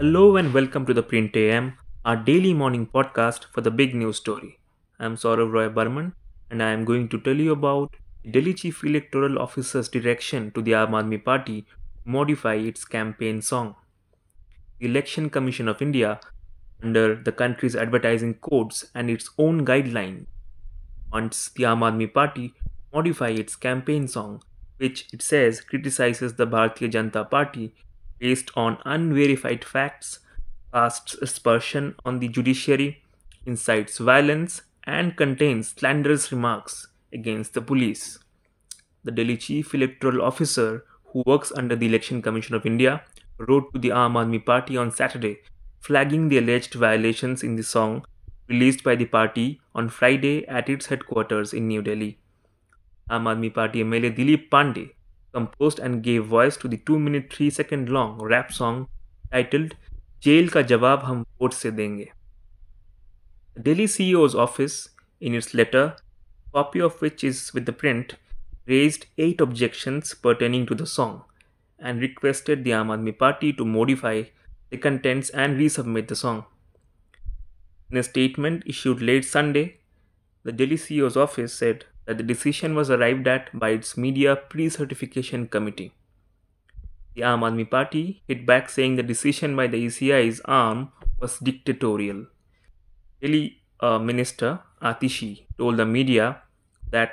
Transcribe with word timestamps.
Hello 0.00 0.36
and 0.36 0.54
welcome 0.54 0.86
to 0.86 0.94
the 0.94 1.02
Print 1.02 1.34
AM, 1.34 1.76
our 2.04 2.14
daily 2.14 2.54
morning 2.54 2.86
podcast 2.86 3.46
for 3.52 3.62
the 3.62 3.70
big 3.72 3.96
news 3.96 4.18
story. 4.18 4.60
I 5.00 5.06
am 5.06 5.16
Saurav 5.16 5.50
Roy 5.50 5.68
Burman 5.68 6.12
and 6.48 6.62
I 6.62 6.70
am 6.70 6.84
going 6.84 7.08
to 7.08 7.18
tell 7.18 7.34
you 7.34 7.50
about 7.50 7.96
Delhi 8.30 8.54
Chief 8.54 8.84
Electoral 8.84 9.40
Officer's 9.40 9.88
direction 9.88 10.52
to 10.52 10.62
the 10.62 10.70
Aam 10.70 10.90
Aadmi 10.90 11.24
Party 11.24 11.62
to 11.62 11.68
modify 12.04 12.54
its 12.54 12.84
campaign 12.84 13.42
song. 13.42 13.74
The 14.78 14.86
Election 14.86 15.30
Commission 15.30 15.66
of 15.66 15.82
India, 15.82 16.20
under 16.80 17.16
the 17.16 17.32
country's 17.32 17.74
advertising 17.74 18.34
codes 18.34 18.84
and 18.94 19.10
its 19.10 19.30
own 19.36 19.66
guideline, 19.66 20.26
wants 21.12 21.48
the 21.48 21.64
Aam 21.64 21.80
Aadmi 21.80 22.14
Party 22.14 22.54
modify 22.94 23.30
its 23.30 23.56
campaign 23.56 24.06
song, 24.06 24.44
which 24.76 25.08
it 25.12 25.22
says 25.22 25.60
criticizes 25.60 26.34
the 26.34 26.46
Bharatiya 26.46 26.88
Janata 26.92 27.28
Party 27.28 27.74
based 28.18 28.50
on 28.56 28.78
unverified 28.84 29.64
facts, 29.64 30.20
casts 30.72 31.14
aspersion 31.14 31.94
on 32.04 32.18
the 32.18 32.28
judiciary, 32.28 33.02
incites 33.46 33.98
violence, 33.98 34.62
and 34.84 35.16
contains 35.16 35.68
slanderous 35.68 36.30
remarks 36.32 36.88
against 37.12 37.54
the 37.54 37.60
police. 37.60 38.18
The 39.04 39.12
Delhi 39.12 39.36
Chief 39.36 39.74
Electoral 39.74 40.22
Officer, 40.22 40.84
who 41.04 41.22
works 41.26 41.52
under 41.56 41.76
the 41.76 41.86
Election 41.86 42.20
Commission 42.20 42.54
of 42.54 42.66
India, 42.66 43.02
wrote 43.38 43.72
to 43.72 43.78
the 43.78 43.90
Aam 43.90 44.14
Aadmi 44.14 44.44
Party 44.44 44.76
on 44.76 44.90
Saturday, 44.90 45.38
flagging 45.80 46.28
the 46.28 46.38
alleged 46.38 46.74
violations 46.74 47.42
in 47.42 47.56
the 47.56 47.62
song 47.62 48.04
released 48.48 48.82
by 48.82 48.96
the 48.96 49.04
party 49.04 49.60
on 49.74 49.88
Friday 49.88 50.46
at 50.46 50.68
its 50.68 50.86
headquarters 50.86 51.52
in 51.52 51.68
New 51.68 51.82
Delhi. 51.82 52.18
Aam 53.10 53.24
Aadmi 53.24 53.52
Party 53.54 53.84
MLA 53.84 54.14
Dilip 54.16 54.48
Pandey 54.48 54.90
composed 55.32 55.78
and 55.78 56.02
gave 56.02 56.24
voice 56.24 56.56
to 56.56 56.68
the 56.68 56.76
2 56.76 56.98
minute 56.98 57.32
3 57.32 57.50
second 57.50 57.88
long 57.88 58.18
rap 58.20 58.52
song 58.52 58.88
titled 59.32 59.74
Jail 60.20 60.48
Ka 60.48 60.62
Jawab 60.62 61.02
Hum 61.02 61.26
Vote 61.38 61.54
Se 61.54 61.70
Denge. 61.70 62.08
The 63.54 63.62
Delhi 63.62 63.84
CEO's 63.84 64.34
office, 64.34 64.90
in 65.20 65.34
its 65.34 65.54
letter, 65.54 65.96
copy 66.52 66.80
of 66.80 67.00
which 67.00 67.22
is 67.22 67.52
with 67.54 67.66
the 67.66 67.72
print, 67.72 68.14
raised 68.66 69.06
eight 69.16 69.40
objections 69.40 70.14
pertaining 70.14 70.66
to 70.66 70.74
the 70.74 70.86
song 70.86 71.22
and 71.78 72.00
requested 72.00 72.64
the 72.64 72.70
Aam 72.70 72.88
Aadmi 72.88 73.16
Party 73.16 73.52
to 73.52 73.64
modify 73.64 74.24
the 74.70 74.76
contents 74.76 75.30
and 75.30 75.58
resubmit 75.58 76.08
the 76.08 76.16
song. 76.16 76.44
In 77.90 77.96
a 77.96 78.02
statement 78.02 78.64
issued 78.66 79.00
late 79.00 79.24
Sunday, 79.24 79.78
the 80.42 80.52
Delhi 80.52 80.76
CEO's 80.76 81.16
office 81.16 81.54
said 81.54 81.86
that 82.08 82.16
the 82.16 82.24
decision 82.24 82.74
was 82.74 82.90
arrived 82.90 83.28
at 83.28 83.50
by 83.62 83.68
its 83.68 83.94
media 83.98 84.34
pre 84.34 84.70
certification 84.70 85.46
committee. 85.46 85.92
The 87.14 87.20
Aam 87.20 87.42
Aadmi 87.46 87.70
Party 87.70 88.22
hit 88.26 88.46
back 88.46 88.70
saying 88.70 88.96
the 88.96 89.02
decision 89.02 89.54
by 89.54 89.66
the 89.66 89.84
ECI's 89.86 90.40
arm 90.46 90.90
was 91.20 91.38
dictatorial. 91.38 92.24
Delhi 93.20 93.58
uh, 93.80 93.98
Minister 93.98 94.60
Atishi 94.80 95.42
told 95.58 95.76
the 95.76 95.84
media 95.84 96.40
that 96.90 97.12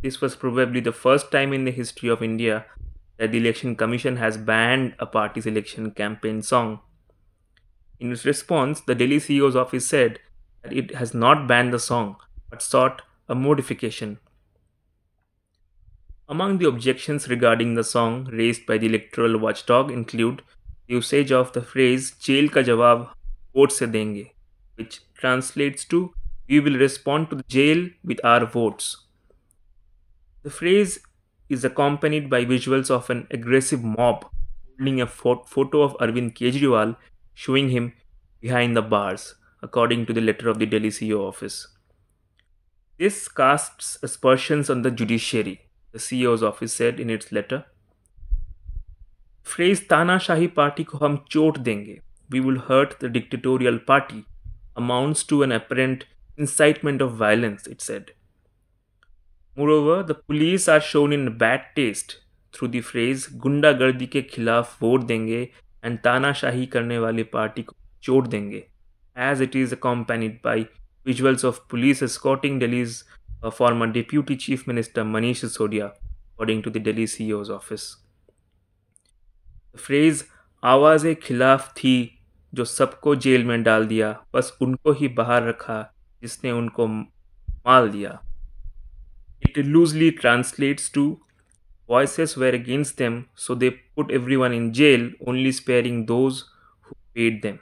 this 0.00 0.22
was 0.22 0.36
probably 0.36 0.80
the 0.80 0.98
first 1.04 1.30
time 1.30 1.52
in 1.52 1.66
the 1.66 1.70
history 1.70 2.08
of 2.08 2.22
India 2.22 2.64
that 3.18 3.30
the 3.30 3.38
Election 3.38 3.76
Commission 3.76 4.16
has 4.16 4.38
banned 4.38 4.94
a 4.98 5.04
party's 5.04 5.44
election 5.44 5.90
campaign 5.90 6.40
song. 6.40 6.80
In 8.00 8.10
its 8.10 8.24
response, 8.24 8.80
the 8.80 8.94
Delhi 8.94 9.18
CEO's 9.18 9.54
office 9.54 9.86
said 9.86 10.18
that 10.62 10.72
it 10.72 10.94
has 10.94 11.12
not 11.12 11.46
banned 11.46 11.74
the 11.74 11.78
song 11.78 12.16
but 12.48 12.62
sought 12.62 13.02
a 13.28 13.34
modification. 13.34 14.18
Among 16.28 16.58
the 16.58 16.68
objections 16.68 17.28
regarding 17.28 17.74
the 17.74 17.84
song 17.84 18.24
raised 18.24 18.66
by 18.66 18.78
the 18.78 18.86
electoral 18.86 19.38
watchdog 19.38 19.90
include 19.90 20.42
the 20.86 20.94
usage 20.94 21.32
of 21.32 21.52
the 21.52 21.62
phrase 21.62 22.12
"jail 22.12 22.48
ka 22.48 22.60
jawab 22.60 23.08
vote 23.54 23.72
se 23.72 23.86
denge," 23.86 24.30
which 24.76 25.00
translates 25.14 25.84
to 25.86 26.14
"We 26.48 26.60
will 26.60 26.78
respond 26.78 27.30
to 27.30 27.36
the 27.36 27.48
jail 27.48 27.88
with 28.02 28.24
our 28.24 28.46
votes." 28.46 28.96
The 30.42 30.50
phrase 30.50 31.00
is 31.48 31.64
accompanied 31.64 32.28
by 32.28 32.44
visuals 32.44 32.90
of 32.90 33.08
an 33.10 33.26
aggressive 33.30 33.82
mob 33.82 34.26
holding 34.78 35.00
a 35.00 35.06
photo 35.06 35.82
of 35.82 35.96
Arvind 36.00 36.34
Kejriwal 36.34 36.96
showing 37.34 37.70
him 37.70 37.92
behind 38.40 38.76
the 38.76 38.82
bars, 38.82 39.34
according 39.62 40.06
to 40.06 40.12
the 40.12 40.20
letter 40.20 40.48
of 40.48 40.58
the 40.58 40.66
Delhi 40.66 40.90
CEO 40.90 41.26
office. 41.26 41.73
This 42.96 43.26
casts 43.26 43.98
aspersions 44.04 44.70
on 44.70 44.82
the 44.82 44.90
judiciary, 44.90 45.62
the 45.90 45.98
CEO's 45.98 46.44
office 46.44 46.72
said 46.72 47.00
in 47.00 47.10
its 47.10 47.32
letter. 47.32 47.64
Phrase 49.42 49.80
Tanashahi 49.80 50.54
party 50.54 50.84
ko 50.84 50.98
hum 50.98 51.24
chot 51.28 51.64
denge, 51.64 52.02
we 52.30 52.38
will 52.38 52.60
hurt 52.60 53.00
the 53.00 53.08
dictatorial 53.08 53.80
party, 53.80 54.26
amounts 54.76 55.24
to 55.24 55.42
an 55.42 55.50
apparent 55.50 56.04
incitement 56.36 57.02
of 57.02 57.14
violence, 57.14 57.66
it 57.66 57.80
said. 57.80 58.12
Moreover, 59.56 60.04
the 60.04 60.14
police 60.14 60.68
are 60.68 60.80
shown 60.80 61.12
in 61.12 61.36
bad 61.36 61.64
taste 61.74 62.20
through 62.52 62.68
the 62.68 62.80
phrase 62.80 63.26
"Gunda 63.26 63.74
Gardi 63.74 64.06
ke 64.06 64.24
khilaf 64.30 64.78
vote 64.78 65.08
denge 65.08 65.50
and 65.82 66.00
Tanashahi 66.00 66.70
karne 66.70 67.02
wali 67.02 67.24
party 67.24 67.64
ko 67.64 67.74
chot 68.00 68.30
denge, 68.30 68.66
as 69.16 69.40
it 69.40 69.56
is 69.56 69.72
accompanied 69.72 70.40
by 70.42 70.68
visuals 71.06 71.44
of 71.44 71.66
police 71.68 72.02
escorting 72.02 72.58
Delhi's 72.58 73.04
uh, 73.42 73.50
former 73.50 73.86
Deputy 73.86 74.36
Chief 74.36 74.66
Minister 74.66 75.04
Manish 75.04 75.42
Sisodia, 75.44 75.92
according 76.34 76.62
to 76.62 76.70
the 76.70 76.80
Delhi 76.80 77.04
CEO's 77.04 77.50
office. 77.50 77.96
The 79.72 79.78
phrase 79.78 80.24
"awaze 80.62 81.14
खिलाफ 81.22 81.72
थी 81.76 81.96
जो 82.54 82.64
सबको 82.64 83.14
jail 83.16 83.44
में 83.44 83.62
डाल 83.62 83.86
दिया 83.86 84.12
बस 84.34 84.56
उनको 84.62 84.92
ही 84.92 85.08
बाहर 85.08 85.42
रखा 85.42 85.80
जिसने 86.22 86.50
उनको 86.52 86.86
माल 86.88 87.88
दिया 87.90 88.18
it 89.42 89.58
loosely 89.58 90.10
translates 90.10 90.90
to 90.94 91.20
voices 91.88 92.36
were 92.36 92.48
against 92.48 92.96
them, 92.96 93.28
so 93.34 93.54
they 93.54 93.70
put 93.96 94.10
everyone 94.10 94.52
in 94.52 94.72
jail, 94.72 95.10
only 95.26 95.52
sparing 95.52 96.06
those 96.06 96.44
who 96.82 96.96
paid 97.14 97.42
them. 97.42 97.60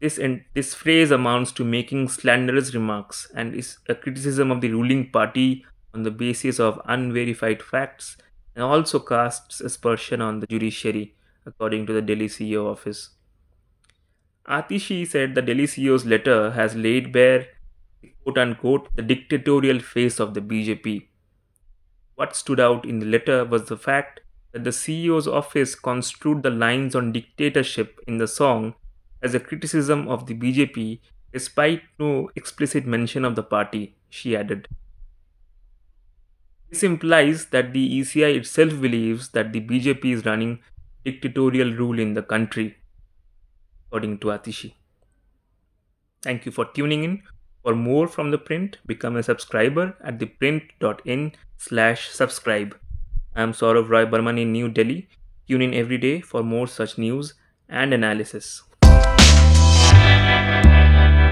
This, 0.00 0.20
this 0.54 0.74
phrase 0.74 1.10
amounts 1.10 1.50
to 1.52 1.64
making 1.64 2.08
slanderous 2.08 2.72
remarks 2.72 3.30
and 3.34 3.54
is 3.54 3.78
a 3.88 3.94
criticism 3.96 4.52
of 4.52 4.60
the 4.60 4.70
ruling 4.70 5.10
party 5.10 5.64
on 5.92 6.04
the 6.04 6.10
basis 6.10 6.60
of 6.60 6.80
unverified 6.84 7.62
facts 7.62 8.16
and 8.54 8.62
also 8.62 9.00
casts 9.00 9.60
aspersion 9.60 10.20
on 10.20 10.40
the 10.40 10.46
judiciary, 10.46 11.16
according 11.44 11.86
to 11.86 11.92
the 11.92 12.02
Delhi 12.02 12.28
CEO 12.28 12.70
office. 12.70 13.10
Atishi 14.48 15.06
said 15.06 15.34
the 15.34 15.42
Delhi 15.42 15.64
CEO's 15.64 16.06
letter 16.06 16.52
has 16.52 16.74
laid 16.74 17.12
bare 17.12 17.48
quote 18.22 18.38
unquote 18.38 18.88
the 18.94 19.02
dictatorial 19.02 19.80
face 19.80 20.20
of 20.20 20.34
the 20.34 20.40
BJP. 20.40 21.08
What 22.14 22.36
stood 22.36 22.60
out 22.60 22.84
in 22.84 23.00
the 23.00 23.06
letter 23.06 23.44
was 23.44 23.64
the 23.64 23.76
fact 23.76 24.20
that 24.52 24.64
the 24.64 24.70
CEO's 24.70 25.28
office 25.28 25.74
construed 25.74 26.42
the 26.42 26.50
lines 26.50 26.94
on 26.94 27.12
dictatorship 27.12 28.00
in 28.06 28.18
the 28.18 28.28
song 28.28 28.74
as 29.22 29.34
a 29.34 29.40
criticism 29.40 30.08
of 30.08 30.26
the 30.26 30.34
BJP 30.34 31.00
despite 31.32 31.82
no 31.98 32.30
explicit 32.36 32.86
mention 32.86 33.24
of 33.24 33.36
the 33.36 33.42
party, 33.42 33.96
she 34.08 34.36
added. 34.36 34.68
This 36.70 36.82
implies 36.82 37.46
that 37.46 37.72
the 37.72 38.00
ECI 38.00 38.36
itself 38.36 38.80
believes 38.80 39.30
that 39.30 39.52
the 39.52 39.60
BJP 39.60 40.04
is 40.12 40.26
running 40.26 40.60
dictatorial 41.04 41.72
rule 41.72 41.98
in 41.98 42.14
the 42.14 42.22
country, 42.22 42.76
according 43.86 44.18
to 44.18 44.28
Atishi. 44.28 44.74
Thank 46.22 46.46
you 46.46 46.52
for 46.52 46.66
tuning 46.66 47.04
in. 47.04 47.22
For 47.62 47.74
more 47.74 48.08
from 48.08 48.30
the 48.30 48.38
print, 48.38 48.78
become 48.86 49.16
a 49.16 49.22
subscriber 49.22 49.96
at 50.02 50.18
theprint.in 50.18 51.32
slash 51.56 52.08
subscribe. 52.08 52.76
I 53.34 53.42
am 53.42 53.52
Saurav 53.52 53.88
Roy 53.88 54.06
Burman 54.06 54.38
in 54.38 54.52
New 54.52 54.68
Delhi. 54.68 55.08
Tune 55.48 55.62
in 55.62 55.74
every 55.74 55.98
day 55.98 56.20
for 56.20 56.42
more 56.42 56.66
such 56.66 56.98
news 56.98 57.34
and 57.68 57.92
analysis. 57.92 58.62
Música 60.08 61.27